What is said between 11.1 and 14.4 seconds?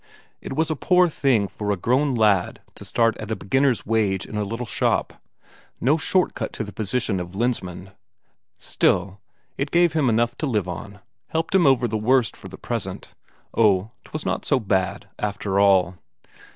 helped him over the worst for the present oh, 'twas